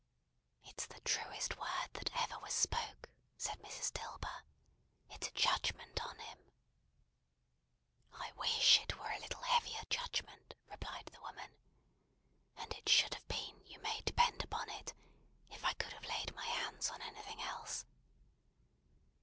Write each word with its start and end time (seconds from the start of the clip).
"It's 0.63 0.87
the 0.87 0.99
truest 1.01 1.57
word 1.59 1.89
that 1.93 2.09
ever 2.23 2.39
was 2.39 2.55
spoke," 2.55 3.07
said 3.37 3.59
Mrs. 3.59 3.91
Dilber. 3.93 4.41
"It's 5.11 5.27
a 5.27 5.31
judgment 5.33 6.01
on 6.03 6.17
him." 6.17 6.39
"I 8.11 8.31
wish 8.31 8.79
it 8.79 8.97
was 8.97 9.11
a 9.15 9.19
little 9.21 9.43
heavier 9.43 9.83
judgment," 9.91 10.55
replied 10.71 11.05
the 11.13 11.21
woman; 11.21 11.51
"and 12.57 12.73
it 12.73 12.89
should 12.89 13.13
have 13.13 13.27
been, 13.27 13.61
you 13.67 13.77
may 13.83 14.01
depend 14.01 14.43
upon 14.43 14.71
it, 14.71 14.95
if 15.51 15.63
I 15.63 15.73
could 15.73 15.93
have 15.93 16.05
laid 16.05 16.33
my 16.33 16.45
hands 16.47 16.89
on 16.89 17.03
anything 17.03 17.39
else. 17.43 17.85